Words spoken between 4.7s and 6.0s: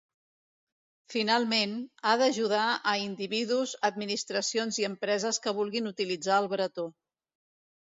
i empreses que vulguin